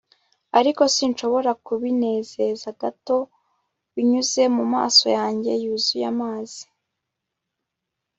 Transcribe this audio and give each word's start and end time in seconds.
ariko 0.59 0.81
sinshobora 0.95 1.51
kubinezeza 1.65 2.67
gato 2.81 3.17
binyuze 3.93 4.41
mumaso 4.55 5.05
yanjye 5.17 5.51
yuzuye 5.63 6.05
amazi 6.13 6.63